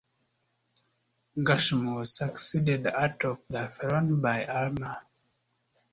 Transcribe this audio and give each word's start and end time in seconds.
Gersem 1.37 1.95
was 1.95 2.15
succeeded 2.17 2.87
atop 2.87 3.45
the 3.51 3.67
throne 3.67 4.19
by 4.19 4.45
Armah. 4.45 5.03